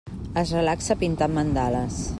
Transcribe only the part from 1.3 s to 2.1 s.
mandales.